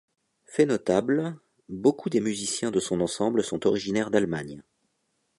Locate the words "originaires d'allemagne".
3.67-4.63